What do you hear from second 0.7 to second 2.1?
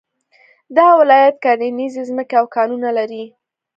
دا ولایت کرنيزې